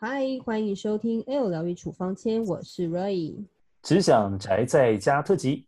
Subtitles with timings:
[0.00, 3.34] 嗨，欢迎收听 L 疗愈处方签，我是 Ray，
[3.82, 5.66] 只想宅在家特辑。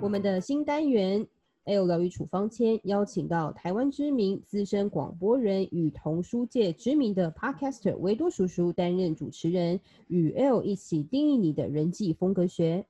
[0.00, 1.26] 我们的新单元
[1.64, 9.78] L 疗愈处方签邀请到台湾知名资深广播人与童书界知名的 Podcaster 维多叔叔担任主持人，
[10.08, 12.86] 与 L 一起定义你的人际风格学。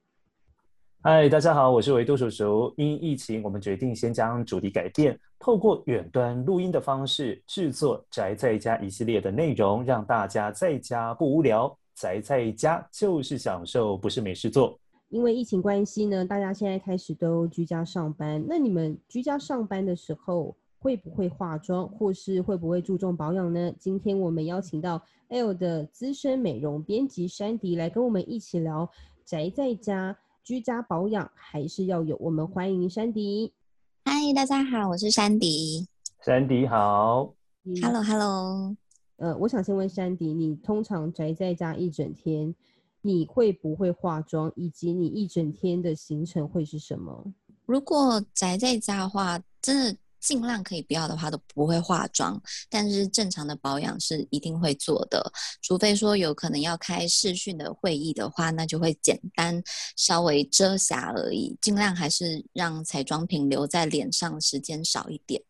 [1.07, 2.73] 嗨，大家好，我是维多叔叔。
[2.79, 11.71] 因疫情，我们决定先将主题改变，透过远端录音的方式制作《宅在家》一系列的内容，让大家在家不无聊。
[11.95, 14.79] 宅在家就是享受，不是没事做。
[15.11, 18.43] 因为疫情关系呢，大家现在开始都居家上班。
[18.49, 23.71] 那你们居家上班的时候，会不会化妆，或是会不会注重保养呢？
[23.79, 28.89] 今天我们邀请到 L 的资深美容编辑珊迪来跟我们一起聊
[29.23, 30.17] 宅在家。
[30.45, 33.55] 居家保养还是要有，我们欢迎珊迪。
[34.05, 35.89] 嗨，大家好，我是珊迪。
[36.21, 37.33] 珊迪好。
[37.83, 38.77] Hello，Hello。
[39.17, 42.55] 呃，我想先问珊迪，你通常宅在家一整天，
[43.01, 44.53] 你会不会化妆？
[44.55, 47.33] 以及你一整天的行程会是什么？
[47.65, 49.99] 如果宅在家的话，真的。
[50.25, 59.63] 尽量可以不要的话都不会化妆，但是正常的保养是一定会做的，除非说有可能要开视讯的会议的话，那就会简单
[59.97, 65.41] 稍微遮瑕而已，尽量还是让彩妆品留在脸上时间少一点。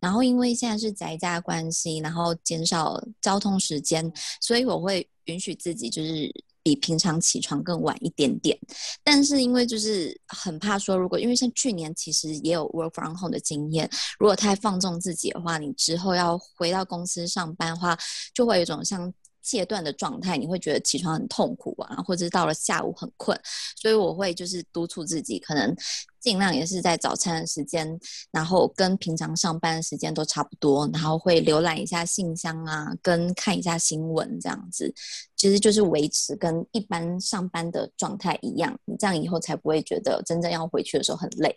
[0.00, 6.34] 然后因为现在是宅家关系，然后减少交通时间，所以我会允许自己就是。
[6.68, 8.58] 比平常起床更晚一点点，
[9.02, 13.88] 但是因为就是很怕说，如果因为像去年其实也有 work from home 的经验，
[14.18, 17.96] 如果太放纵自己的话，你之后要回到公司上班的话，
[18.34, 19.10] 就会有一种像
[19.48, 23.34] 戒断的状态，你会觉得起床很痛苦啊，或者是到了下午很困，
[23.80, 25.74] 所以我会就是督促自己，可能
[26.20, 27.98] 尽量也是在早餐的时间，
[28.30, 34.92] 然后跟平常上班的时间都差不多，然后会浏览一下信箱啊，跟看一下新闻这样子。
[35.34, 41.56] 其实就是维持跟一般上班的状态一样，你这样以后才不会觉得真正要回去的时候很累。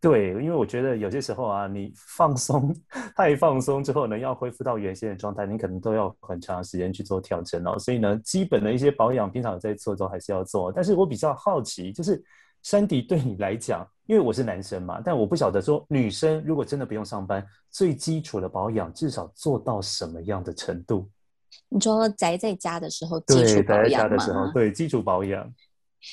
[0.00, 2.74] 对，因为我觉得有些时候啊，你放松
[3.14, 7.78] 太放松之后呢，要恢复到原先的状态，你可能都要很长时间去做调整哦。
[7.78, 10.72] 所以呢，基本的一些保养，平常有在做都还是要做。
[10.72, 12.22] 但是我比较好奇，就是
[12.62, 21.06] 珊迪对你来讲，因为我是男生嘛，但我不晓得说女生如果真的不用上班，最基础的保养至少做到什么样的程度？
[21.68, 23.82] 你说宅在家的时候，基础保养？
[23.82, 25.52] 对，宅在家的时候，对，基础保养。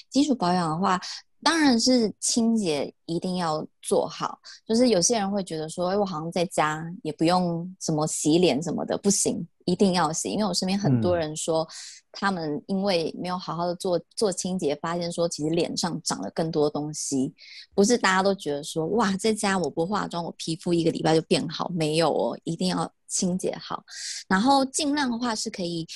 [0.09, 0.99] 基础保养的话，
[1.43, 4.39] 当然是清洁一定要做好。
[4.65, 10.29] 就是有些人会觉得说，哎，我好像在家也不用什么洗脸什么的，不行，一定要洗。
[10.29, 11.67] 因为我身边很多人说，嗯、
[12.11, 17.33] 他们因为没有好好的做做清洁，发现说其实脸上长了更多东西。
[17.73, 22.91] 不是大家都觉得说，哇，在家我不化妆，我皮肤一个礼拜就变好，没有哦，一定要。
[23.09, 23.85] 清洁好，
[24.27, 25.87] 然后尽量的话是可以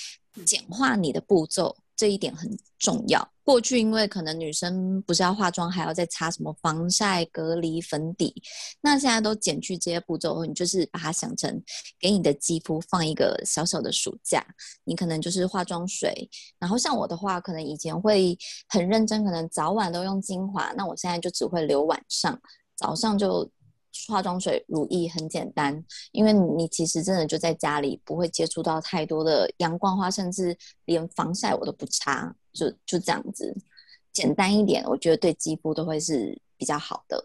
[0.46, 3.32] 简化你的步骤，这一点很重要。
[3.44, 8.34] 过去因为可能女生不是要化妆，还要再擦什么防晒、隔离、粉底，
[8.82, 11.62] 那现在都减去这些步骤后，你就是把它想成
[12.00, 14.44] 给你的肌肤放一个小小的暑假。
[14.84, 18.36] 你可能就是化妆水，然后像我的话，可能以前会
[18.68, 22.42] 很认真，可能早晚都用精华，那我现在就只会留晚上，
[22.76, 23.48] 早上就。
[24.08, 33.56] 化妆水、乳液很简单，因为你其实真的就在家里，不会接触到太多的阳光花，甚至连防晒我都不擦，就就这样子，
[34.12, 37.24] 简单一点，我觉得对肌肤都会是比较好的。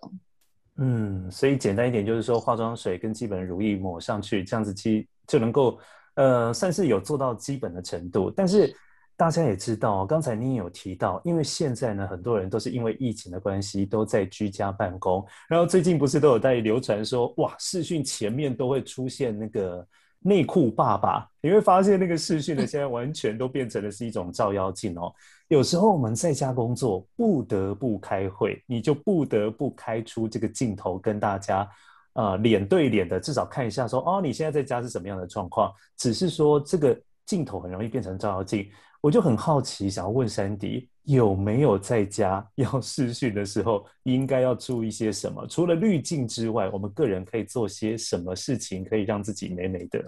[0.76, 5.78] 嗯，所以简单一点就是说，化妆水跟基本乳液抹上去，这样子其就能够
[6.14, 8.74] 呃算是有做到基本的程度，但是。
[9.16, 15.24] 大家也知道，刚才你也有提到，因为现在呢，很多人都是因为疫情的关系，都在居家办公。
[15.48, 19.86] 然后最近不是都有在流传说，哇，视讯前面都会出现那个
[20.20, 21.26] 内裤爸爸。
[21.40, 25.10] 你会发现那个视讯呢，现在完全都变成的是一种照妖镜哦。
[25.48, 31.66] 有时候我们在家工作，不得不开会，你就不得不开出这个镜头跟大家，
[32.12, 35.72] 呃，脸对脸的，至少看一下说，哦，你现在在家是什么样的状况。
[35.96, 38.68] 只是说这个镜头很容易变成照妖镜。
[39.00, 45.46] 我就很好奇，想要问珊迪有没有在家要视讯的时候，应该要注意些什么？
[45.46, 50.04] 除了滤镜之外，我们个人可以做些什么事情，可以让自己美美的？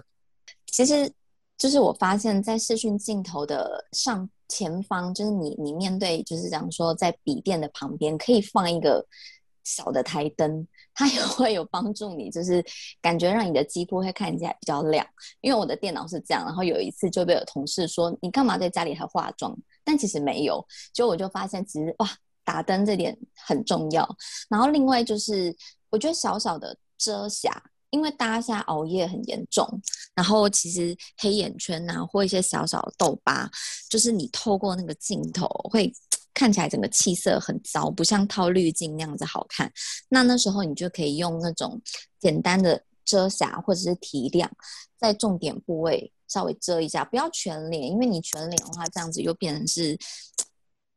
[0.67, 1.11] 其实，
[1.57, 9.05] 就是我发现，在视讯镜头的上前方，就是你你面对，就是讲说，在笔电的旁边，可以放一个。
[9.65, 10.65] 小的台灯，
[10.99, 12.61] 它也会有帮助你，就是
[13.01, 15.05] 感觉让你的肌肤会看起来比较亮。
[15.39, 20.61] 因为我的电脑是这样，然后有一次就被有同事说：“你干嘛在家里还化妆？”但其实没有，
[20.93, 22.09] 就我就发现其实哇，
[22.43, 24.05] 打灯这点很重要。
[24.49, 25.55] 然后另外就是，
[25.89, 29.65] 我觉得小小的遮瑕因为大家现在熬夜很严重，
[30.13, 33.49] 然后其实黑眼圈呐、啊，或一些小小的痘疤，
[33.89, 35.91] 就是你透过那个镜头会
[36.39, 39.69] 看起来整个气色很糟，不像套滤镜那样子好看。
[40.07, 41.81] 那那时候你就可以用那种
[42.17, 44.49] 简单的遮瑕或者是提亮，
[44.97, 49.97] 在重点部位稍微遮一下，不要全脸，因为你全脸的话，这样子又变成是。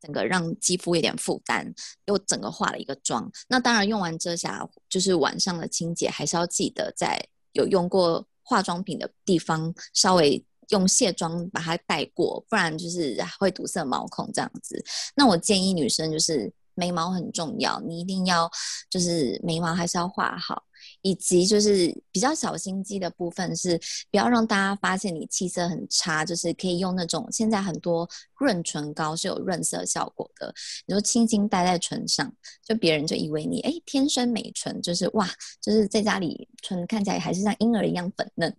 [0.05, 1.73] 整个让肌肤有点负担，
[2.07, 3.31] 又整个化了一个妆。
[3.47, 14.83] 那当然用完遮瑕，就是晚上的清洁，还是要记得在有用过化妆品的地方，稍微用卸妆把它带过，不然就是会堵塞毛孔这样子。
[15.15, 18.51] 那我建议女生就是眉毛很重要，你一定要
[18.91, 20.63] 就是眉毛还是要画好。
[21.03, 23.79] 以及就是比较小心机的部分是，
[24.11, 30.53] 不要让大家发现你气色很差，就是可以用那种现在很多润唇膏是有润色效果的，
[30.87, 32.33] 你就轻轻带在唇上，
[32.65, 35.31] 就别人就以为你哎天生美唇，就是哇，
[35.61, 38.53] 就是在家里唇看起来还是像婴儿一样粉嫩。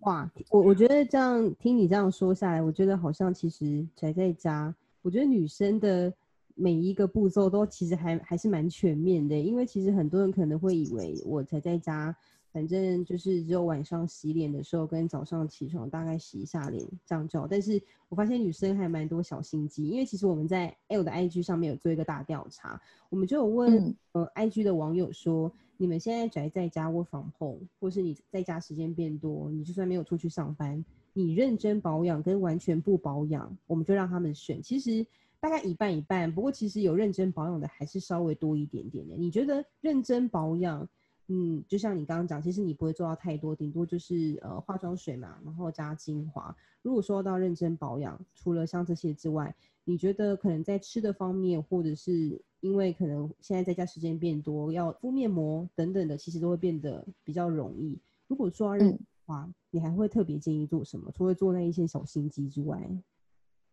[0.00, 6.12] 哇，我我觉得这样听你这样说下来，我觉得好像其实宅在家，我觉得女生的。
[6.60, 12.12] 每一个步骤都其实还还是蛮全面的，因为其实很多人可能会以为我宅在家，
[12.52, 17.46] 反正就是只有晚上洗脸的时候跟早上起床大概洗一下脸这样就好。
[17.46, 30.84] 但是我发现女生还蛮多小心机，因为其实我们在 L 的 IG 上面有做一个大调查，我们就有问、嗯、呃 IG 的网友说，你们现在宅在家或防碰或是你在家时间变多，你就算没有出去上班，
[31.14, 34.62] 你认真保养跟完全不保养，我们就让他们选。
[34.62, 35.06] 其实。
[35.40, 39.14] 大概一半一半，不过其实有认真保养的还是稍微多一点点的。
[39.16, 40.88] 你觉得认真保养，
[41.28, 46.54] 嗯，就像你刚刚讲，其实你不会做到太多，顶多就是呃化妆水嘛，然后加精华。
[46.80, 49.54] 如果说到认真保养，除了像这些之外，
[49.84, 57.98] 你觉得可能在吃的方面，或者是因为可能现在在家时间变多，要敷面膜等等的，其实都会变得比较容易。
[58.26, 61.12] 如果说要认真的话，嗯，你还会特别建议做什么？
[61.14, 62.80] 除了做那一些小心机之外？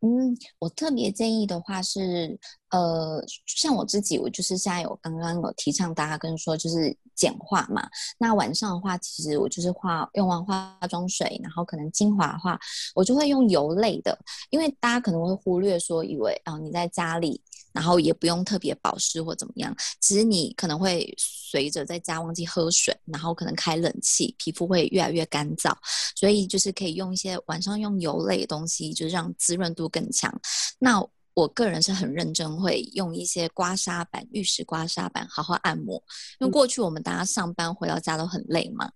[0.02, 2.38] 嗯，我特别建议的话是，
[2.70, 7.88] 呃，像我自己，我就是现在有刚刚有提倡大家跟说，就是简化嘛。
[8.18, 12.60] 那晚上的话，其实我就是化用完化妆水，然后可能精华的话，
[12.94, 14.18] 我就会用油类的，
[14.50, 17.42] 因为大家可能会忽略说，以为啊你在家里。
[17.74, 25.76] 然后也不用特别保湿或怎么样，其实你可能会随着在家忘记喝水，然后可能开冷气，皮肤会越来越干燥，
[26.16, 30.34] 所以就是可以用一些晚上用油类的东西，就是让滋润度更强。
[30.80, 36.02] 那我个人是很认真会用一些刮痧板、玉石刮痧板好好按摩，
[36.40, 38.90] 因为过去我们大家上班回到家都很累嘛。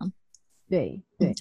[0.68, 1.34] 对对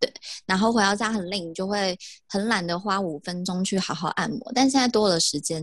[0.00, 0.10] 对，
[0.46, 1.94] 然后回到家很累，你就会
[2.26, 4.50] 很懒得花五分钟去好好按摩。
[4.54, 5.62] 但现在多了时间，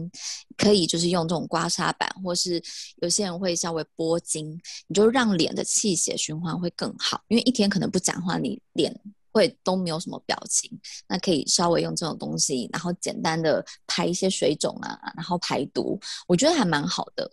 [0.55, 2.61] 可以就是用这种刮痧板，或是
[2.97, 4.51] 有些人会稍微拨筋，
[4.87, 7.19] 你就让脸的气血循环会更好。
[7.29, 8.95] 因为一天可能不讲话，你脸
[9.39, 10.69] 会都没有什么表情，
[11.07, 15.97] 那可以稍微用这种东西，然后简单的排一些水肿啊，然后排毒，
[16.27, 17.29] 我觉得还蛮好的。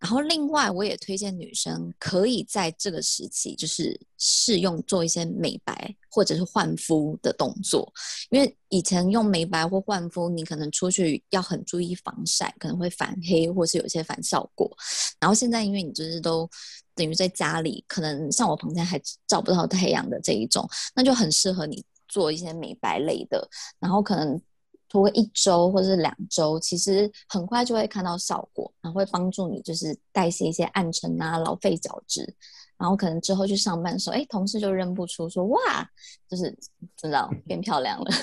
[0.00, 7.92] 然后另外，我也推荐女生可以在这个时期，就是试用做一些美白或者是焕肤的动作，
[8.30, 14.74] 因为以前用美白或焕肤，你可能出去要很注意防晒，可能会反黑或是有些反效果。
[15.20, 16.48] 然后现在，因为你就是都
[16.94, 23.46] 等于在家里，可能像我房间还照不到太阳的这一种，那就很适合你做一些美白类的，
[23.78, 24.40] 然后可能。
[24.90, 32.34] 拖个一周或者是两周，其实很快就会看到效果，然后会帮助你就是代谢一些暗沉啊、老废角质，
[32.76, 35.56] 然后可能之后去上班的时候，哎，同事就认不出说哇，
[36.28, 36.52] 就是
[36.96, 38.10] 知道变漂亮了。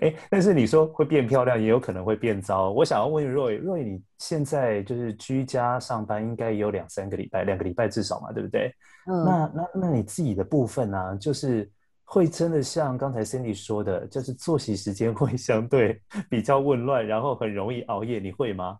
[0.00, 2.70] 哎，但是你说会变漂亮，也有可能会变糟。
[2.70, 8.74] 我想要问 Roy，Roy，你现在就是居家上班，应该也有两三个礼拜，两个礼拜至少嘛，对不对？
[9.06, 9.22] 嗯。
[9.22, 11.14] 那那那你自己的部分呢、啊？
[11.20, 11.70] 就是。
[12.12, 18.78] 会真的像刚才 Sandy 说的，就是作息时间会相对 比较混乱，然后很容易熬夜，你会吗？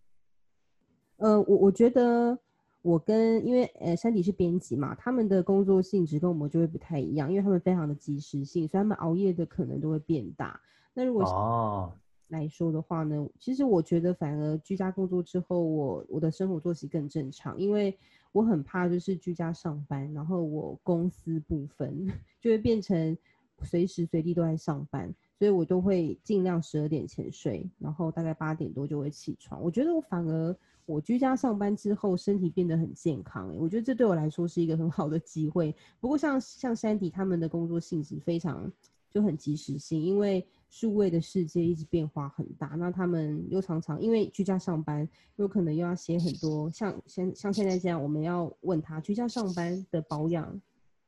[1.16, 2.38] 呃，我我觉得
[2.82, 10.60] 我跟因为呃 Sandy 是编辑嘛，他们的工作性质跟我们就会不太一样，因为他们非常的及时性，所以他们熬夜的可能都会变大。
[10.92, 11.90] 那如果哦
[12.28, 17.98] 来说的话呢，其实我觉得反而居家工作之后，我我的生活作息更正常，因为。
[18.32, 22.06] 我很怕就是居家上班，然后我公司部分
[22.40, 23.16] 就会变成
[23.62, 29.62] 随时随地都在上班，所以我都会尽量十二点前睡，然后大概八点多就会起床。
[29.62, 35.74] 我觉得我反而我居家上班之后身体变得很健康，欸，我觉得这对我来说是一个很好的机会。
[36.00, 38.70] 不过像像 Sandy 他们的工作性质非常
[39.10, 50.58] 就很及时性，因为数位的世界一直变化很大，那他们又常常因为居家上班，有可能又要写很多像像像现在这样，我们要问他居家上班的保养、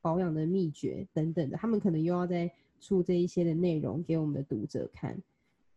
[0.02, 5.18] 保养的秘诀等等的，他们可能又要再出这一些的内容给我们的读者看。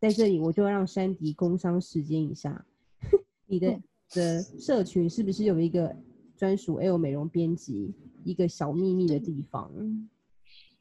[0.02, 2.66] 在这里，我就让珊迪工商时间一下，
[3.48, 5.96] 你的的社群是不是有一个
[6.36, 7.94] 专属 ELLE 美容编辑
[8.26, 9.72] 一个小秘密的地方？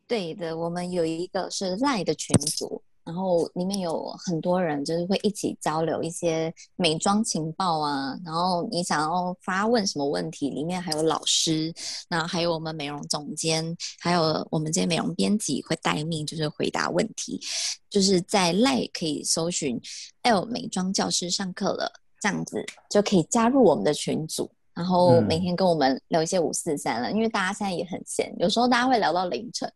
[0.08, 2.82] 对的，我们有一个是 LINE 的群组。
[3.06, 8.18] 然后里面有很多人，就是会一起交流一些美妆情报啊。
[8.24, 11.72] 然后你想要发问什么问题，里面还有老师，
[12.08, 13.64] 那还有我们美容总监，
[14.00, 17.40] 还有我们这些美容编辑会待命，就是回答问题。
[17.88, 19.80] 就是在 LINE 可以搜寻
[20.22, 24.50] L 美妆教师上课了”，这样子就可以加入我们的群组。
[24.76, 29.72] 然后每天跟我们聊一些五四三了，嗯，因为大家现在也很闲，有时候大家会聊到凌晨，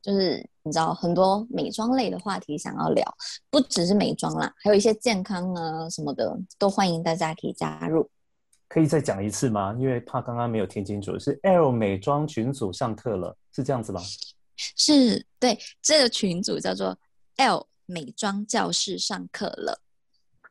[0.00, 3.04] 就是你知道很多美妆类的话题想要聊，
[3.50, 8.08] 不只是美妆啦，还有一些健康啊什么的，都欢迎大家可以加入。
[8.68, 9.74] 可以再讲一次吗？
[9.78, 14.00] 因为怕刚刚没有听清楚，是 ELLE 美妆群组上课了，是这样子吗？
[14.56, 16.96] 是，对，这个群组叫做
[17.36, 19.80] ELLE 美妆教室上课了。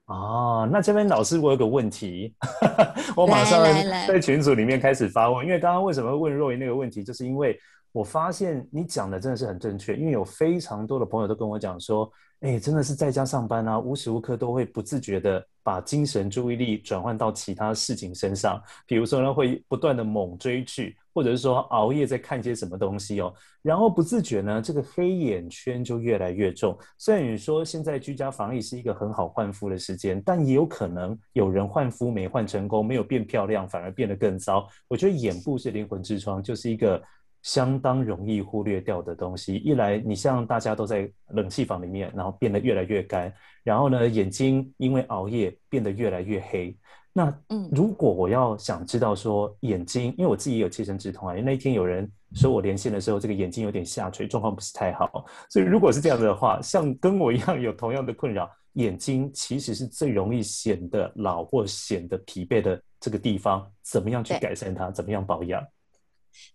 [0.05, 2.35] 哦，那这边老师，我有个问题，
[3.17, 3.63] 我马上
[4.07, 5.43] 在群组里面开始发问。
[5.43, 7.57] 因为刚刚为什么会问若云那个问题，就是因为
[7.91, 9.95] 我发现你讲的真的是很正确。
[9.95, 12.07] 因为有非常多的朋友都跟我讲说，
[12.41, 20.95] 哎，真的是在家上班啊，无时无刻都会不自觉的把精神注意力转换到其他事情身上，比如说呢，会不断的猛追剧。
[21.15, 26.77] 或者是说熬夜在看些什么东西哦，然后不自觉呢，这个黑眼圈就越来越重。
[26.97, 34.67] 虽然你说现在居家防疫是一个很好换肤的时间，但也有可能有人换肤没换成功，没有变漂亮，反而变得更糟。
[34.89, 37.01] 我觉得眼部是灵魂之窗，就是一个
[37.45, 39.55] 相当容易忽略掉的东西。
[39.55, 43.31] 一来，你像大家都在冷气房里面，然后变得越来越干，
[43.63, 46.75] 然后呢，眼睛因为熬夜变得越来越黑。
[47.13, 55.23] 那嗯，如果我要想知道说眼睛，因为我自己也有切身之痛啊，因为那一天有人说我连线的时候，这个眼睛有点下垂，状况不是太好。
[55.51, 64.89] 所以如果是这样子的话，像跟我一样有同样的困扰，眼睛其实是最容易显得老或显得疲惫的这个地方，怎么样去改善它？
[64.89, 65.63] 怎么样保养？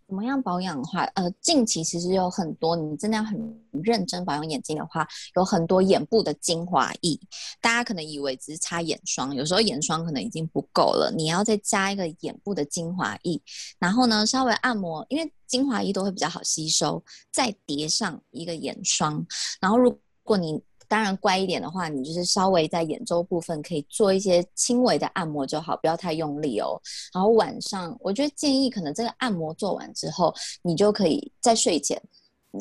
[0.07, 3.39] 怎么样保养的话，呃，近期其实有很多，你真的要很
[3.83, 5.07] 认真保养眼睛的话，
[5.37, 7.19] 有很多眼部的精华液。
[7.61, 13.41] 大家可能以为只是擦眼霜，有时候眼霜可能已经不够了，你要再加一个眼部的精华液，
[13.79, 19.25] 然后呢，稍微按摩，因为精华液都会比较好吸收，再叠上一个眼霜，
[19.61, 20.61] 然后如果你。
[20.91, 26.79] 当然，乖一点的话，你就是稍微在眼周部分可以做一些轻微的按摩就好，不要太用力哦。
[27.15, 31.97] 然后晚上，我觉得建议可能这个按摩做完之后，你就可以在睡前，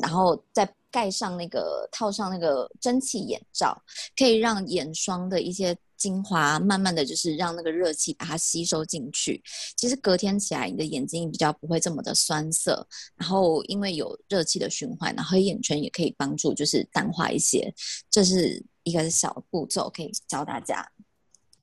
[0.00, 3.76] 然后再盖上那个套上那个蒸汽眼罩，
[4.16, 5.76] 可以让眼霜的一些。
[6.00, 9.40] 精华慢慢的就是让那个热气把它吸收进去，
[9.76, 12.84] 其实隔天起来你的眼睛比较不会这么的酸涩，
[13.16, 17.72] 然后因为有热气的循环，然后黑眼圈也可以帮助就是淡化一些，
[18.10, 20.90] 这是一个小步骤可以教大家。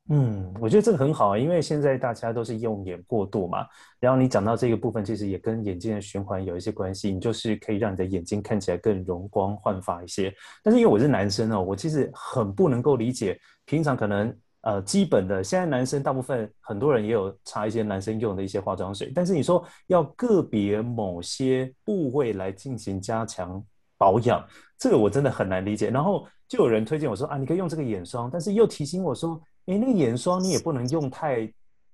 [0.10, 3.66] 嗯，我觉得这个很好，因为现在大家都是用眼过度嘛，
[4.00, 10.34] 然后你讲到这个部分，其实也跟眼睛的循环有一些关系，你就是可以让你的眼睛看起来更容光焕发一些。
[10.64, 13.38] 但是因为我是男生哦，我其实很不能够理解。
[13.66, 23.62] 平常可能呃基本的，现在男生大部分很多人也有擦一些男生用的一些化妆水，但是你说要个别某些部位来进行加强
[23.98, 24.42] 保养，
[24.78, 25.90] 这个我真的很难理解。
[25.90, 31.50] 然后就有人推荐我说啊，你可以用这个眼霜，但是又提醒我说，诶，那个眼霜你也不能用太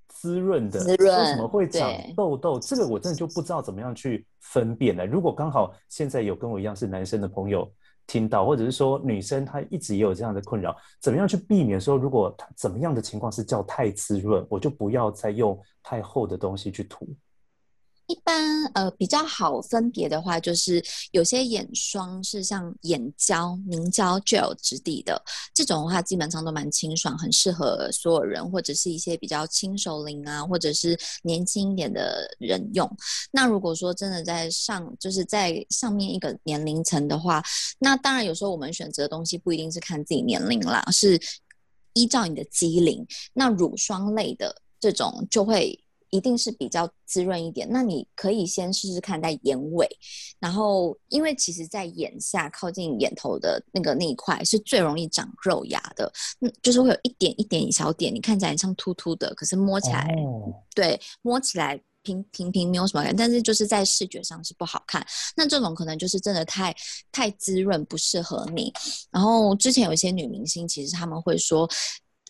[0.08, 2.60] 滋润的，滋润，为什么会长痘痘？
[2.60, 5.06] 这个我真的就不知道怎么样去分辨了。
[5.06, 7.72] 如果刚好现在有跟我一样是男生的朋友。
[8.06, 17.08] 听到，或者是说女生她一直也有这样的困扰，怎么样去避免说，如果她怎么样的情况是叫太滋润，我就不要再用太厚的东西去涂。
[18.08, 25.22] 一般呃比较好分别的话，就是有些眼霜是像眼胶、凝胶 gel 质地的，
[25.54, 32.90] 这种的话基本上都蛮清爽，很适合所有人，或者是一些比较轻熟龄啊，或者是年轻一点的人用。
[33.32, 37.42] 那如果说真的在上，就是在上面一个年龄层的话，
[37.80, 41.20] 那当然有时候我们选择的东西不一定是看自己年龄啦，是
[41.94, 43.06] 依照你的肌龄。
[43.34, 45.80] 那乳霜类的这种就会。
[46.14, 49.88] 一定是比较滋润一点，那你可以先试试看在眼尾，
[50.40, 65.04] 然后因为其实在眼下靠近眼头的那个那一块是最容易长肉芽的，嗯，就是会有一点一点小点，你看起来像秃秃的，可是摸起来，哦、对，摸起来平平平没有什么感，但是就是在视觉上是不好看。
[65.36, 66.76] 那这种可能就是真的太
[67.12, 68.72] 太滋润，不适合你。
[69.10, 71.68] 然后之前有一些女明星，其实他们会说，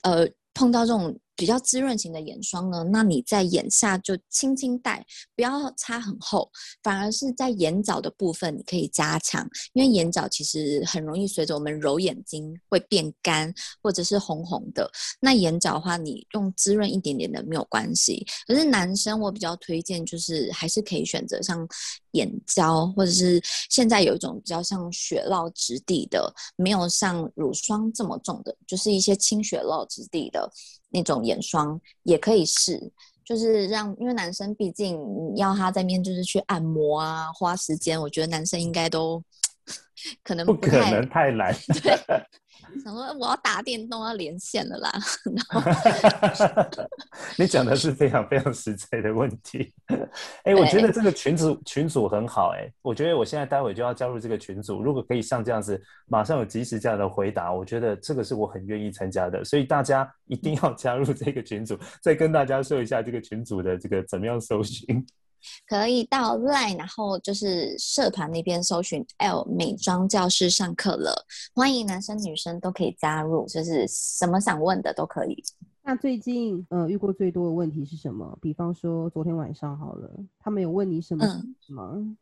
[0.03, 1.13] 呃，碰到这种。
[1.35, 6.49] 比较滋润型的眼霜呢，那你在眼下就轻轻带，不要擦很厚，
[6.83, 14.89] 反而是在眼角的部分你可以加强，因为眼角其实很容易随着我们揉眼睛会变干或者是红红的。
[15.19, 18.25] 那眼角的话，你用滋润一点点的没有关系。
[18.47, 21.67] 可是男生我比较推荐就是还是可以选择像
[22.11, 30.49] 眼胶，或者是现在有一种比较像雪酪质地的，没有像乳霜这么重的，就是一些轻雪酪质地的。
[30.93, 32.91] 那种眼霜也可以试，
[33.25, 34.97] 就是让，因为男生毕竟
[35.35, 39.21] 要他在面就是去按摩啊，花时间，我觉得男生应该都
[40.23, 41.53] 可能不，不可能太难。
[41.81, 41.97] 对。
[42.83, 44.91] 想说我要打电动要连线了啦，
[45.51, 46.77] 然
[47.37, 49.71] 你讲的是非常非常实在的问题。
[50.43, 54.81] 哎、欸，我觉得这个群组群组很好哎、欸，我觉得我现在待会就要加入这个群组。
[54.81, 59.43] 如果可以像这样子，马上有即时这样的回答，我觉得这个是我很愿意参加的。
[59.43, 61.77] 所以大家一定要加入这个群组。
[62.01, 65.05] 再跟大家说一下这个群组的这个怎么样搜寻。
[65.67, 75.43] 可以到 LINE，然后就是社团那边搜寻 L 美妆教室上课了，欢迎男生女生都可以加入，就是什么想问的都可以。
[75.83, 78.37] 那最近呃遇过最多的问题是什么？
[78.41, 80.09] 比方说昨天晚上好了，
[80.39, 81.25] 他们有问你什么
[81.69, 81.91] 吗？
[81.95, 82.17] 嗯，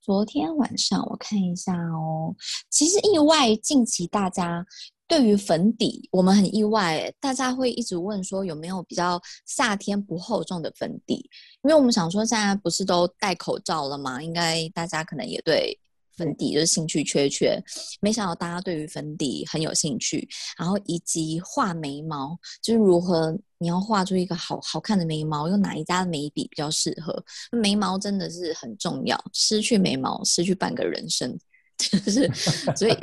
[0.00, 2.34] 昨天晚上我看一下哦，
[2.70, 4.64] 其实意外近期大家。
[5.12, 11.16] 对于粉底，我们很意外，大家会一直问说有没有比较夏天不厚重的粉底，
[11.64, 14.22] 因为我们想说现在不是都戴口罩了吗？
[14.22, 15.78] 应该大家可能也对
[16.16, 17.62] 粉底就是兴趣缺缺，
[18.00, 20.26] 没想到大家对于粉底很有兴趣，
[20.56, 27.22] 然后以及画眉毛，就是如何你要画出一个好好看的眉毛，用哪一家的眉笔比较适合？
[27.50, 31.38] 眉毛真的是很重要，失去眉毛失去半个人生，
[31.76, 32.26] 就是
[32.74, 32.96] 所以。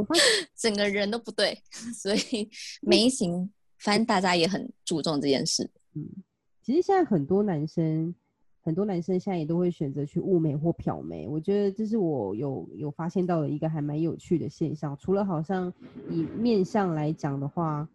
[0.00, 0.24] 我发现
[0.56, 1.56] 整个人都不对，
[1.94, 2.48] 所以
[2.80, 5.70] 眉形，反正大家也很注重这件事。
[5.94, 6.08] 嗯，
[6.62, 8.14] 其实现在很多男生，
[8.62, 11.28] 很多男生现在也都会选择去雾眉或漂眉。
[11.28, 14.96] 我觉得这是我有有发现到的一个还蛮有趣的现象。
[14.96, 15.70] 除了好像
[16.08, 17.86] 以面相来讲的话，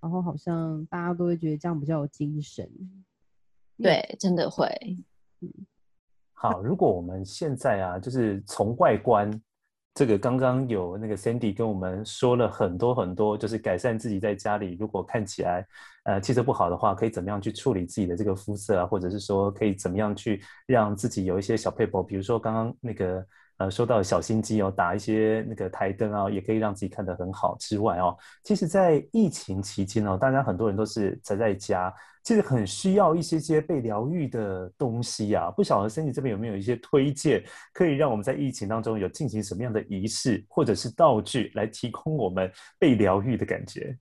[0.00, 2.66] 然后好像大家都会觉得这样比较有精神。
[3.76, 4.66] 对，真的会。
[5.40, 5.52] 嗯，
[6.32, 9.30] 好，如果我们现在啊，就是从外观。
[9.92, 15.66] 这个刚刚有那个 Sandy 跟我们说了很多很多，就是改善自己在家里如果看起来
[16.04, 23.26] 呃气色不好的话，可以怎么样去处理自己的这个肤色啊，或者是说可以怎么样去让自己有一些小配补，比如说刚刚那个
[23.60, 31.94] 呃说到小心机哦，打一些那个台灯啊，也可以让自己看得很好之外哦，其实，在疫情期间哦，大家很多人都是宅在家。
[32.22, 37.42] 其实很需要一些些被疗愈的东西啊，不晓得 Sandy 这边有没有一些推荐，
[37.72, 43.96] 可以让我们在疫情当中有进行什么样的仪式或者是道具来提供我们被疗愈的感觉？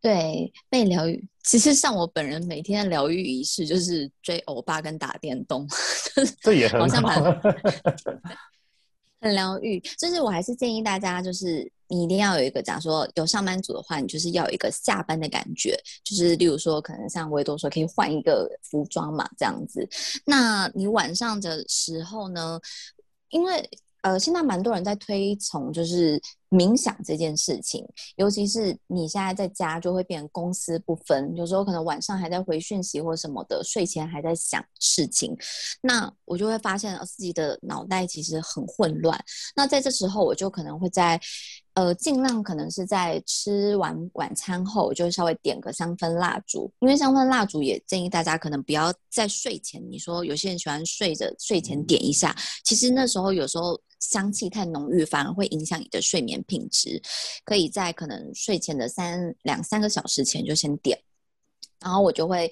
[0.00, 1.22] 对，被疗愈。
[1.42, 5.68] 其实像我本人每天的疗愈仪式就是追欧巴跟打电动，
[6.40, 7.22] 这也很好，
[9.24, 9.80] 很疗愈。
[9.98, 11.70] 就是我还是建议大家就是。
[11.86, 19.86] 你一定要有一个，假如说有上班族的话，你就是要有一个下班的感觉，就是例如说，可能像维多说，可以换一个服装嘛，这样子。
[20.24, 22.58] 那你晚上的时候呢？
[23.28, 23.68] 因为
[24.04, 27.82] 呃，现在蛮多人在推崇就是冥想这件事情，
[28.16, 35.34] 尤其是你现在在家就会变成公私不分，有时候可能晚上还在回讯息或什么的，睡前还在想事情，
[35.80, 39.18] 那我就会发现自己的脑袋其实很混乱。
[39.56, 41.18] 那在这时候，我就可能会在。
[41.74, 49.82] 呃，尽量可能是在吃完晚餐后，就稍微点个香氛蜡烛，因为香氛蜡烛也建议大家可能不要在睡前。
[49.90, 52.32] 你说有些人喜欢睡着睡前点一下，
[52.64, 53.76] 其实那时候有时候
[54.10, 57.00] 香气太浓郁，反而会影响你的睡眠品质。
[57.44, 60.98] 可以在可能睡前的三两三个小时前就先点，
[61.80, 62.50] 然后我就会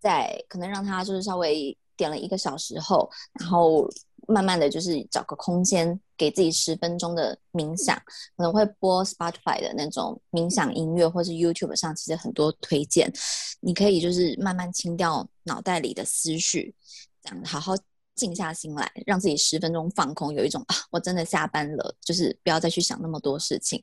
[0.00, 3.88] 在可能让它就是稍微点了一个小时后，然后。
[4.26, 7.94] 慢慢的就是找个空间，给自己十分钟的冥想，
[8.38, 13.12] 可能会播 Spotify 的那种冥想音乐，或是 YouTube 上其实很多推荐。
[13.60, 16.74] 你可以就是慢慢清掉脑袋里的思绪，
[17.22, 17.74] 这样好好
[18.14, 23.82] 静下心来，让自己十分钟放空，有一种啊，我真的下班了，就是不要再去想那么多事情，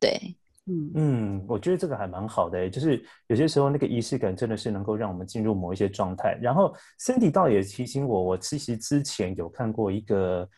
[0.00, 0.36] 对。
[0.66, 6.38] 嗯嗯，我觉得这个还蛮好的，就是有些时候那个仪式感真的是能够让我们进入某一些状态。
[6.40, 10.48] 然后 Cindy 倒也提醒我，我其实之前有看过一个，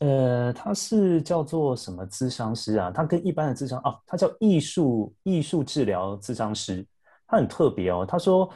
[0.00, 2.90] 呃，他是叫做什么咨商师啊？
[2.90, 6.86] 他跟一般的咨商哦，他叫艺术艺术治疗咨商师，
[7.26, 8.04] 他很特别哦。
[8.06, 8.46] 他说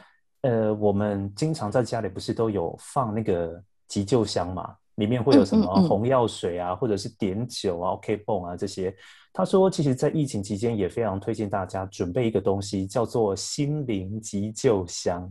[0.41, 3.59] 呃，我们经常在家里不是都有放那个
[3.91, 4.73] 急救箱嘛？
[4.95, 8.95] 里面会有什么红药水啊，嗯嗯嗯或者是碘酒啊、OK 泵啊这些。
[9.33, 15.29] 他说，其实，在疫情期间也非常推荐大家准备一个东西，叫做心灵急救箱。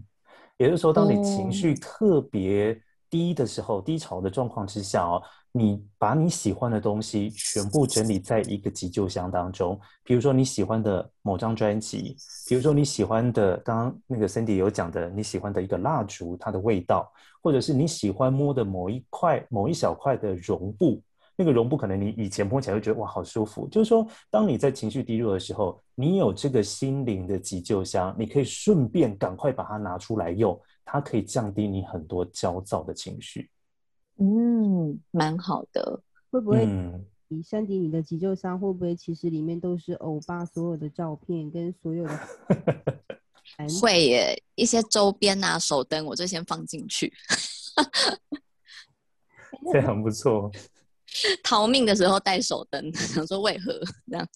[0.58, 5.22] 也就是说，当你情绪特别低的时候，哦、低潮的状况之下哦。
[5.52, 12.16] 你把你喜欢的东西全部整理在一个急救箱当中，比如说你喜欢的某张专辑，
[12.48, 21.02] 比如说你喜欢的刚刚那个 Cindy 有讲的你喜欢的一个蜡烛，它的味道，或者是你喜欢摸的某一块、某一小块的绒布，
[21.34, 23.66] 那个绒布可能你以前摸起来会觉得哇好舒服。
[23.68, 33.50] 就是说，当你在情绪低落的时候，你有这个心灵的急救箱，你可以顺便赶快把它拿出来用，它可以降低你很多焦躁的情绪。
[34.22, 36.02] 嗯，蛮好的。
[36.30, 36.66] 会不会，
[37.28, 42.20] 你山迪你的急救箱会不会其实里面都是欧巴所有的照片跟所有的？
[43.80, 47.10] 会耶，一些周边啊，手灯我就先放进去。
[49.72, 50.50] 这很不错。
[51.42, 53.72] 逃命的时候带手灯， 想说为何
[54.10, 54.28] 这样？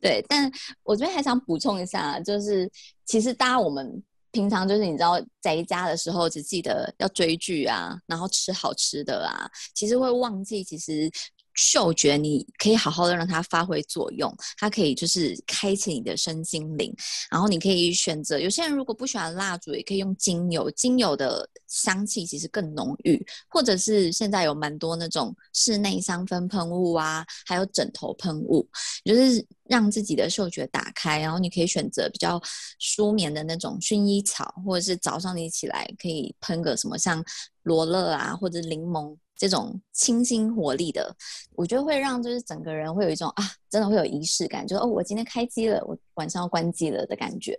[0.00, 0.50] 对，但
[0.84, 2.70] 我这边还想补充一下，就是
[3.04, 4.02] 其实大家我们。
[4.34, 11.10] 平常就是你知道，宅家的时候只记得要追剧啊，然后吃好吃的啊，其实会忘记其实。
[11.54, 16.94] 嗅觉你可以好好的让它发挥作用，它可以就是开启你的身心灵，
[17.30, 18.38] 然后你可以选择。
[18.38, 28.68] 有些人如果不喜欢蜡烛，也可以用精油，精油的香气其实更浓郁，或者是现在有蛮多那种室内香氛喷雾啊，还有枕头喷雾，
[29.04, 32.40] 就是让自己的嗅觉打开，然后你可以选择比较
[32.78, 37.24] 舒眠的那种薰衣草，或者是早上你起来可以喷个什么像
[37.62, 39.16] 罗勒啊，或者柠檬。
[39.36, 41.14] 这种清新活力的，
[41.56, 47.58] 我觉得会让就是整个人会有一种啊，真的会有仪式感，就是哦，我今天开机了，我晚上要关机了的感觉。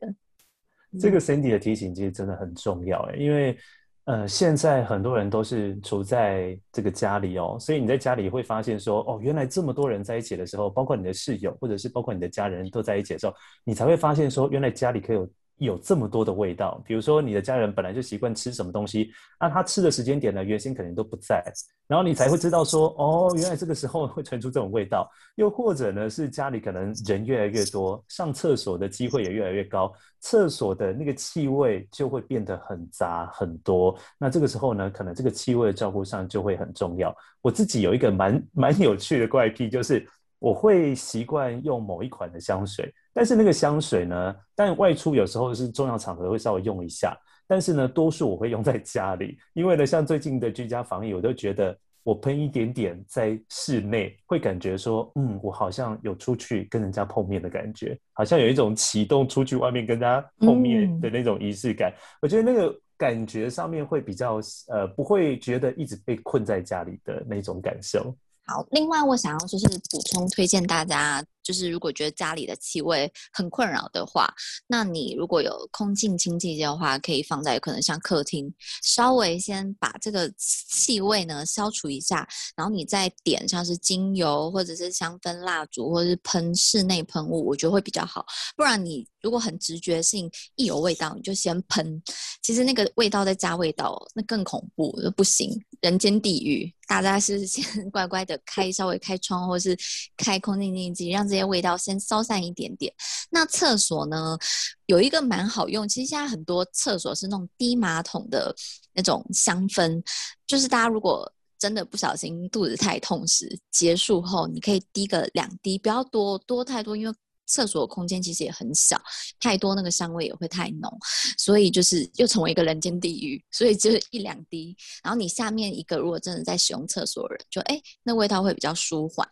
[1.00, 3.58] 这个 Cindy 的提醒其实真的很重要诶，因为
[4.06, 13.34] 呃，现在很多人都是处在这个家里哦，所以你在家里会发现说，哦，原来这么多人在一起的时候，包括你的室友或者是包括你的家人都在一起的时候，
[13.64, 15.30] 你才会发现说，原来家里可以有。
[15.58, 21.44] 有这么多的味道，比如说你的家人本来就习惯吃什么东西，那他吃的时间点呢，原先可能都不在，
[21.88, 25.10] 然后你才会知道说，哦，原来这个时候会传出这种味道。
[25.36, 33.98] 又或者呢，是家里可能人越来越多，上厕所的机会也越来越高，厕所的那个气味就会变得很杂很多。
[34.18, 37.16] 那这个时候呢，可能这个气味的照顾上就会很重要。
[37.42, 40.06] 我自己有一个蛮蛮有趣的怪癖，就是。
[40.38, 61.90] 我会习惯用某一款的香水，但是那个香水呢，但外出有时候是重要场合会稍微用一下，但是呢，多数我会用在家里，因为呢，像最近的居家防疫，我都觉得我喷一点点在室内，会感觉说，嗯，我好像有出去跟人家碰面的感觉，好像有一种启动出去外面跟人家碰面的那种仪式感。
[61.92, 68.14] 嗯、我觉得那个感觉上面会比较，呃，不会觉得一直被困在家里的那种感受。
[68.46, 71.24] 好，另外我想要就是补充推荐大家。
[71.46, 74.28] 就是如果觉得家里的气味很困扰的话，
[74.66, 88.26] 那你如果有空气清净机的话，可以放在可能像客厅，稍微先把这个气味呢消除一下，然后你再点像是精油或者是香氛蜡烛或者是喷室内喷雾，我觉得会比较好。
[88.58, 92.00] 不然你如果很直觉性一有味道你就先喷，
[92.44, 96.72] 其实那个味道再加味道，那更恐怖，就不行，人间地狱。
[96.88, 99.76] 大家是 先乖乖的开稍微开窗或是
[100.16, 102.94] 开空气净净机，让这些味道先消散一点点。
[103.32, 104.38] 那厕所呢，
[104.86, 108.56] 有一个蛮好用，其实现在很多厕所是那种滴马桶的
[108.94, 110.00] 那种香氛，
[110.46, 119.00] 就是大家如果真的不小心肚子太痛时，结束后你可以滴个两滴，不要多多太多，因为厕所的空间其实也很小，
[119.40, 120.92] 太多那个香味也会太浓，
[121.38, 123.44] 所以就是又成为一个人间地狱。
[123.52, 129.28] 所以就是一两滴，然后你下面一个如果真的在使用厕所的人，就哎，那味道会比较舒缓。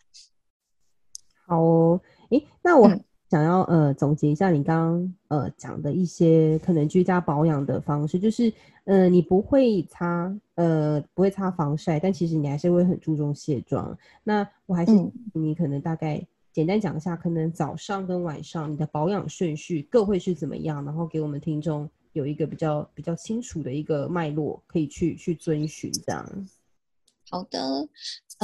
[1.45, 2.89] 好哦，诶，那我
[3.29, 8.53] 想要呃总结一下你刚刚呃讲的一些可能居家保养的方式，就是
[8.85, 13.97] 呃你不会擦呃不会擦防晒，但其实你还是会很注重卸妆。
[14.23, 14.91] 那我还是
[15.33, 26.47] 你可能大概简单讲一下，可能早上跟晚上你的保养顺序各会是怎么样，然后给我们听众有一个比较比较清楚的一个脉络，可以去去遵循这样。
[27.31, 27.59] 好的。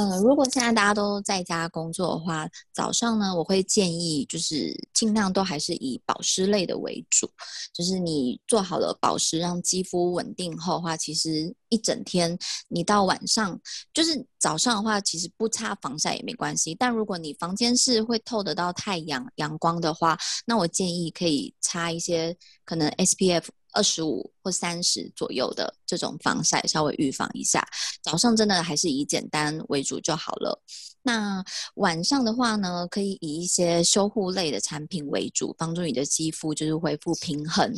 [0.08, 7.28] 呃，如果现在大家都在家工作的话，早上呢，我会建议就是尽量都还是以保湿类的为主。
[7.74, 13.60] 就是你做好了保湿，让肌肤稳定后的话，其实一整天你到晚上，
[13.92, 16.74] 就是早上的话，其实不擦防晒也没关系。
[16.74, 22.34] 但如果你房间是会透得到太阳阳光的话，那我建议可以擦一些
[22.64, 27.66] 可能 SPF 二十五或三十左右的这种防晒，稍微预防一下。
[28.02, 30.62] 早上真的还是以简单为主就好了。
[31.02, 31.42] 那
[31.76, 37.72] 晚上的话呢，可以以一些修护类的产品为主，帮助你的肌肤就是恢复平衡。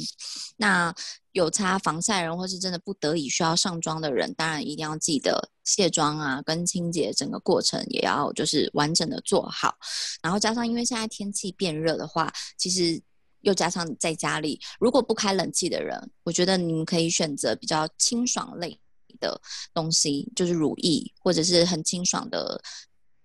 [0.56, 0.92] 那
[1.30, 9.76] 有擦防晒人或是真的不得已需要上妆的人，当然一定要记得卸妆啊，跟清洁整个过程也要就是完整的做好。
[10.20, 13.00] 然后加上因为现在天气变热的话，其实。
[13.42, 18.78] 又加上在家里，如果不开冷气的人，我觉得你们可以选择比较清爽类
[19.20, 19.40] 的
[19.74, 22.60] 东西，就是乳液或者是很清爽的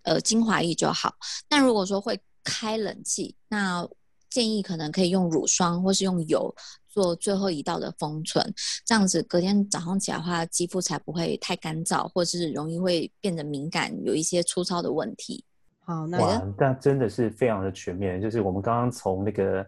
[0.03, 1.13] 呃精华液就好。
[1.47, 3.88] 但如果说会开冷气，那
[4.30, 6.53] 建议可能可以用乳霜或是用油
[6.89, 8.53] 做最后一道的封存，
[8.86, 15.43] 这样子隔天早上起来的话，肌肤才不会太干燥，或是容易会变得敏感，有一些粗糙的问题。
[15.82, 19.65] 好，那哇，那真的是非常的全面，就是我们刚刚从那个。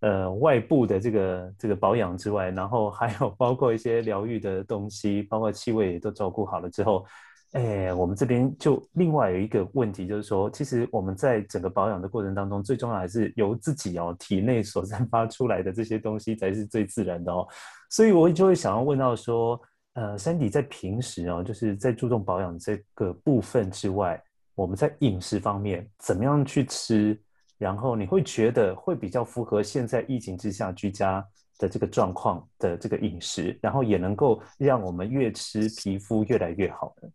[0.00, 7.06] 呃，外部的这个这个保养之外，然后还有包括一些疗愈的东西，包括气味也都照顾好了之后，
[7.52, 17.48] 哎，我们这边就另外有一个问题，就是说，其实我们在整个保养的过程当中，最重要还是由自己哦体内所散发出来的这些东西才是最自然的哦。
[17.88, 19.58] 所以我就会想要问到说，
[19.94, 24.22] 呃，Sandy 在平时哦，就是在注重保养这个部分之外，
[24.54, 27.18] 我们在饮食方面怎么样去吃？
[27.58, 31.26] 然后你会觉得会比较符合现在疫情之下居家
[31.58, 37.10] 的这个状况的这个饮食，然后也能够让我们越吃皮肤越来越好的。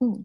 [0.00, 0.24] 嗯，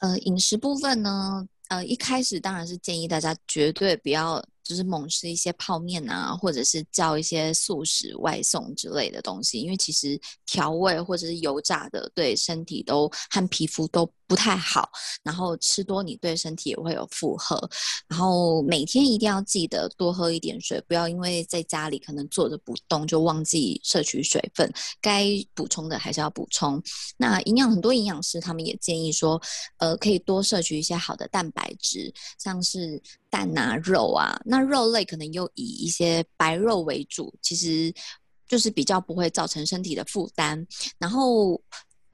[0.00, 4.44] 呃，饮食部分呢，呃，一开始当然是建议大家绝对不要。
[4.64, 14.90] 就是猛吃一些泡面啊，或者是叫一些速食外送之类的东西，因为其实调味或者是油炸的，对身体都和皮肤都不太好。
[15.22, 17.68] 然后吃多，你对身体也会有负荷。
[18.08, 26.82] 然后每天一定要记得多喝一点水，不要因为在家里可能坐着不动就忘记摄取水分，该补充的还是要补充。
[27.18, 29.40] 那营养很多营养师他们也建议说，
[29.76, 33.02] 呃，可以多摄取一些好的蛋白质，像是。
[33.30, 37.92] 蛋啊，肉啊，那肉类可能又以一些白肉为主，其实
[38.46, 40.64] 就是比较不会造成身体的负担。
[40.96, 41.60] 然后，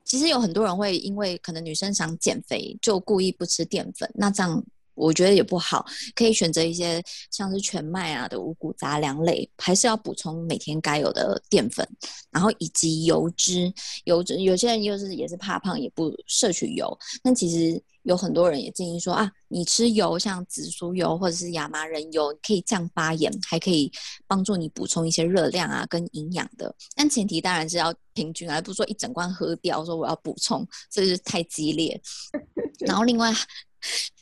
[0.07, 5.85] 其实有很多人会因为可能女生想减肥，就故意不吃淀粉，那这样我觉得也不好。
[6.15, 11.87] 可以选择一些像是全麦啊的五谷杂粮类，还是要补充每天该有的淀粉，
[12.31, 13.71] 然后以及油脂。
[14.05, 17.83] 油脂有些人又是也是怕胖，也不摄取油，那其实。
[18.03, 23.91] 有很多人也建议说啊，你吃油，像紫苏油或者是亚麻仁油，可以降发炎，还可以
[24.27, 26.75] 帮助你补充一些热量啊跟营养的。
[26.95, 32.01] 但前提当然是要平均，而不是说一整罐喝掉，说我要补充，这是太激烈。
[32.87, 33.33] 然后另外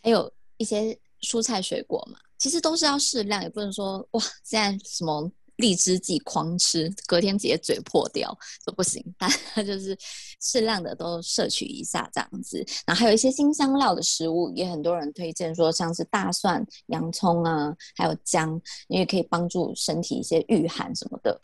[0.02, 5.30] 还有一些蔬菜水果嘛，其实都是要适量，也不能说哇，现在什么。
[5.58, 9.04] 荔枝剂狂吃，隔天直接嘴破掉，这不行。
[9.18, 9.96] 大家 就是
[10.40, 12.64] 适量的都摄取一下这样子。
[12.86, 21.40] 然后还有一些辛香料的食物，也很多人推荐说，像是大蒜、洋葱啊，还有姜，因为可以帮助身体一些御寒什么的。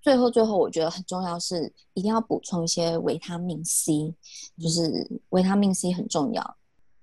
[0.00, 4.14] 最后，最后我觉得很重要是一定要补充一些维他命 C，
[4.60, 6.56] 就是维他命 C 很重要。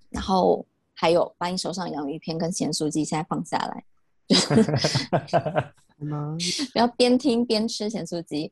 [0.10, 3.84] 然后还有把你手上洋芋片跟咸酥鸡现在放下来。
[5.97, 6.38] 吗？
[6.73, 8.51] 不 要边听边吃咸酥鸡。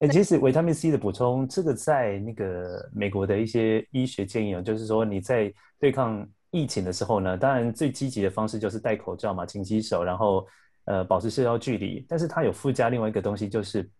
[0.00, 10.46] 哎、欸，其实维他命 C 的补充，这个在那个美国的一些医学建议啊，就是说你在对抗疫情的时候呢，当然最积极的方式就是戴口罩嘛，勤洗手，然后
[10.84, 12.04] 呃保持社交距离。
[12.08, 13.90] 但是它有附加另外一个东西，就是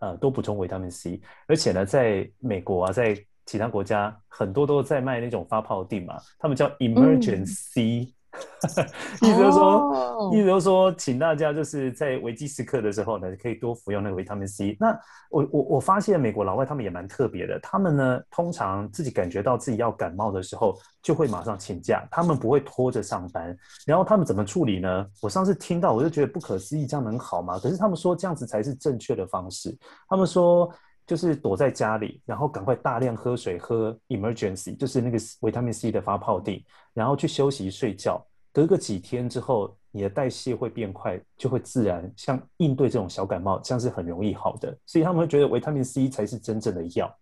[0.00, 1.20] 呃多补充维他命 C。
[1.46, 8.00] 而且呢，在美国啊，在其他国家很多都在卖那种发泡錠嘛，他们叫 Emergen-C。
[8.02, 8.12] 嗯
[9.22, 9.80] 意思就是说
[10.16, 10.34] ，oh.
[10.34, 14.76] 意思就是说，请大家就是在危机时刻的时候呢，可以多服用那个维他命 C。
[14.78, 14.96] 那
[15.30, 23.56] 我我我发现美国老外他们也蛮特别的，他们呢通常自己感觉到自己要感冒的时候，就会马上请假，他们不会拖着上班。
[23.86, 25.06] 然后他们怎么处理呢？
[25.20, 27.58] 我上次听到我就觉得不可思议，这样能好吗？
[27.58, 29.76] 可是他们说这样子才是正确的方式。
[30.08, 30.72] 他们说
[31.10, 38.24] 就是躲在家里，然后赶快大量喝水，喝 emergency，就是那个维他命 C 的发泡地，然后去休息睡觉。
[38.52, 44.78] 隔个几天之后，你的代谢会变快，就会自然像应对这种小感冒，这样是很容易好的。
[44.86, 47.12] 所以他们会觉得维他命 C 才是真正的药。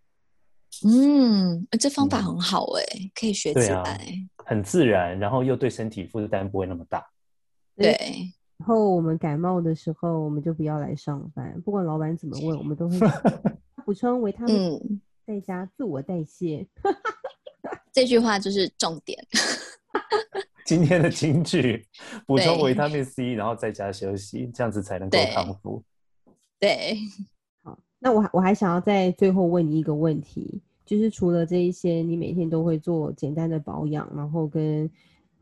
[0.85, 3.99] 嗯，这方法很好哎、欸，嗯、可以学起来、啊。
[4.45, 7.07] 很自然，然后又对身体负担不会那么大。
[7.75, 7.99] 对。
[8.59, 12.99] 然后我们感冒的时候，我们就不要来上班，不管老板怎么问，我们都会
[13.87, 16.67] 补充维他命，在家自我代谢。
[17.93, 19.19] 这句话就是重点。
[20.67, 21.87] 今天的金句，
[22.27, 25.83] 补充维他命 C，然后在家休息，这样子才能够康复。
[26.61, 26.97] 对，
[27.63, 34.91] 好，那我我还想要在最后问你一个问题，就是除了这一些，你每天都会做简单的保养，然后跟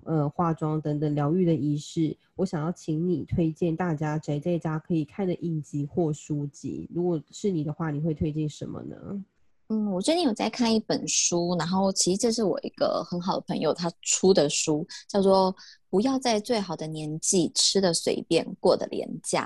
[0.06, 6.88] 呃化妆等等疗愈的仪式，我想要请你推荐大家宅在家可以看的影集或书籍。
[6.94, 9.24] 如果是你的话，你会推荐什么呢？
[9.68, 15.52] 嗯，我最近有在看一本书，然后其实这是我一个很好的朋友他出的书，叫做
[15.90, 19.44] 《不要在最好的年纪吃得随便过得廉价》。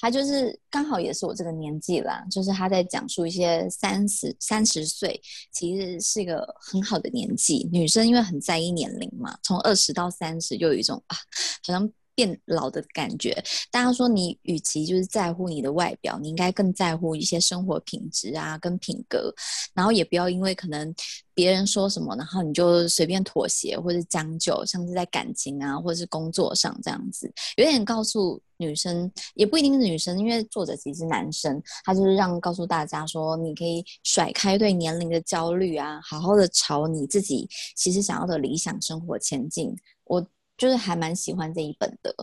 [0.00, 5.20] 他就是刚好也是我这个年纪啦，就是他在讲述一些三十三十岁
[5.52, 11.16] 其实是一个很好的年纪，女生因为很在意年龄嘛，从二十到三十就有一种啊，
[11.64, 11.88] 好像。
[12.14, 13.32] 变老的感觉，
[13.70, 19.32] 大家说你与其就是在乎你的外表，你应该更在乎一些生活品质啊，跟品格，
[19.74, 20.94] 然后也不要因为可能
[21.34, 39.74] 别人说什么，然后你就随便妥协或者将就，像是在感情啊或者是工作上这样子，有点告诉女生，也不一定是女生，因为作者其实是男生，他就是让告诉大家说，你可以甩开对年龄的焦虑啊，好好的朝你自己其实想要的理想生活前进。
[40.04, 40.26] 我。
[40.60, 42.14] 就是还蛮喜欢这一本的，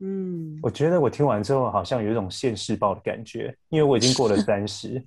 [0.00, 5.04] 嗯，我觉得我听完之后好像有一种现世报的感觉，因为我已经过了三十，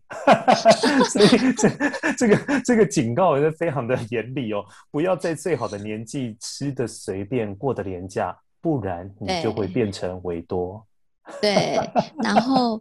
[1.10, 1.70] 所以这
[2.16, 10.86] 这个这个警告也是非常的严厉哦，不要在最好的年纪吃的随便，过得廉价，不然你就会变成维多。
[11.42, 11.78] 对，
[12.24, 12.80] 然后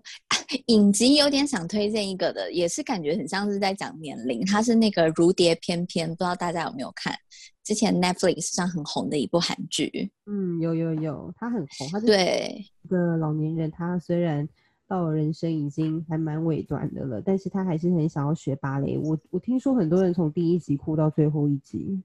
[0.66, 7.14] 影集有点想推荐一个的，也是感觉很像是在讲年龄，它是那个《如蝶翩翩》，不知道大家有没有看？
[7.64, 14.48] 之前 Netflix 上很红的一部韩剧，嗯，有有有，他很红，他是对一个老年人，他虽然
[14.86, 18.96] 到了人生已经还蛮尾端的了，但是他还是很想要学芭蕾。
[18.98, 22.00] 我我听说很多人从第一集哭到最后一集。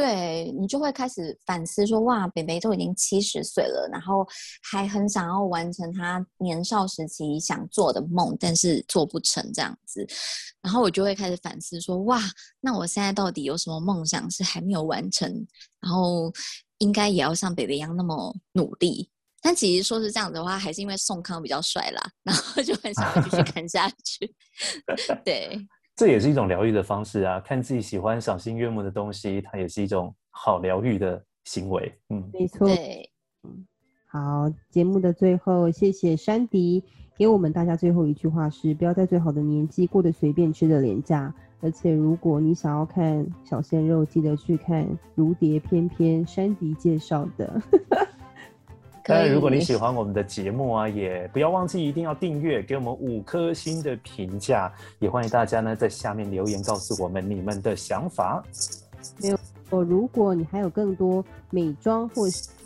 [0.00, 4.26] 对，你就会开始反思说，哇，北北都已经七十岁了，然后
[4.62, 10.06] 还很想要完成他年少时期想做的梦，但是做不成这样子。
[10.62, 12.18] 然后我就会开始反思说，哇，
[12.60, 15.30] 那我现在到底有什么梦想是还没有完成？
[15.80, 16.32] 然后
[16.78, 19.10] 应该也要像北北一样那么努力。
[19.42, 24.34] 但其实说是这样子的话，还是因为宋康比较帅啦，然后就很想要继续 看下去。
[25.24, 25.58] 对。
[26.00, 27.38] 这也是一种疗愈的方式啊！
[27.40, 31.94] 看自己喜欢、赏心悦目的东西，它也是一种好疗愈的行为。
[32.08, 32.66] 嗯，没错。
[32.66, 33.10] 对，
[33.42, 33.66] 嗯，
[34.06, 36.82] 好，节目的最后，谢谢珊迪
[37.18, 41.34] 给我们大家最后一句话是：不要在最好的年纪过得随便，吃的廉价。
[41.60, 44.82] 而且，如果你想要看小鲜肉，记得去看
[45.14, 47.60] 《如蝶翩翩》，珊迪介绍的。
[49.04, 54.72] 当然，如果你喜欢我们的节目啊，也不要忘记一定要订阅，给我们五颗星的评价。
[54.98, 58.42] 也欢迎大家呢在下面留言告诉我们你们的想法。
[59.22, 62.22] 没有，如果你还有更多美妆或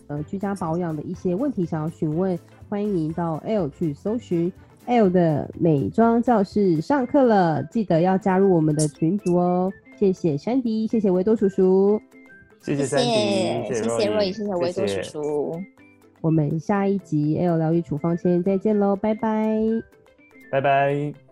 [0.08, 4.52] 呃居家保养的一些问题想要询问，欢迎您到 L 去搜寻
[4.86, 9.72] L 的美妆教室上课了，记得要加入我们的群组哦。
[9.96, 12.00] 谢谢珊迪，谢谢维多叔叔，
[12.60, 13.06] 谢谢珊迪，
[13.68, 15.60] 谢谢若仪，谢谢维多叔叔。
[16.24, 19.46] 我们下一集 L 疗愈处方签再见喽，拜拜，
[20.50, 21.23] 拜拜。